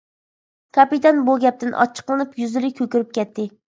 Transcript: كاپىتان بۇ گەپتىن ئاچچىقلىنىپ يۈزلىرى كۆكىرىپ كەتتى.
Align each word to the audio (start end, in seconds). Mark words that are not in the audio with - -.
كاپىتان 0.77 1.21
بۇ 1.27 1.35
گەپتىن 1.43 1.75
ئاچچىقلىنىپ 1.83 2.33
يۈزلىرى 2.43 2.73
كۆكىرىپ 2.81 3.13
كەتتى. 3.19 3.47